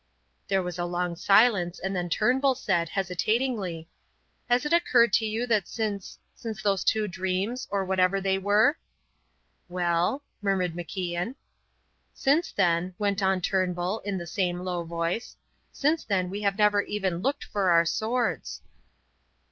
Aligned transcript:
There 0.47 0.63
was 0.63 0.79
a 0.79 0.85
long 0.85 1.15
silence, 1.15 1.77
and 1.79 1.95
then 1.95 2.09
Turnbull 2.09 2.55
said, 2.55 2.89
hesitatingly: 2.89 3.87
"Has 4.49 4.65
it 4.65 4.73
occurred 4.73 5.13
to 5.13 5.25
you 5.27 5.45
that 5.45 5.67
since 5.67 6.17
since 6.33 6.63
those 6.63 6.83
two 6.83 7.07
dreams, 7.07 7.67
or 7.69 7.85
whatever 7.85 8.19
they 8.19 8.39
were" 8.39 8.79
"Well?" 9.79 10.23
murmured 10.41 10.73
MacIan. 10.73 11.35
"Since 12.15 12.51
then," 12.51 12.95
went 12.97 13.21
on 13.21 13.41
Turnbull, 13.41 13.99
in 13.99 14.17
the 14.17 14.25
same 14.25 14.61
low 14.61 14.83
voice, 14.83 15.35
"since 15.71 16.03
then 16.03 16.31
we 16.31 16.41
have 16.41 16.57
never 16.57 16.81
even 16.81 17.17
looked 17.19 17.43
for 17.43 17.69
our 17.69 17.85
swords." 17.85 18.63